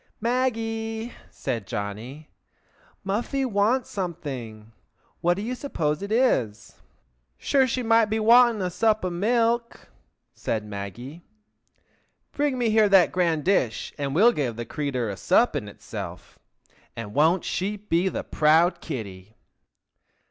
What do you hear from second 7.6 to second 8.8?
she might be wanting a